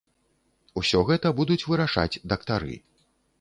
Усё 0.81 1.01
гэта 1.09 1.33
будуць 1.41 1.59
вырашаць 1.73 2.19
дактары. 2.33 2.81